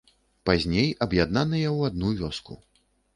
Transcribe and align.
Пазней 0.49 0.87
аб'яднаныя 1.05 1.67
ў 1.77 1.91
адну 1.91 2.09
вёску. 2.23 2.59